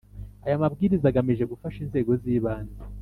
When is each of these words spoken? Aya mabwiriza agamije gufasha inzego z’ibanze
Aya 0.45 0.61
mabwiriza 0.61 1.05
agamije 1.09 1.43
gufasha 1.51 1.77
inzego 1.81 2.11
z’ibanze 2.21 2.79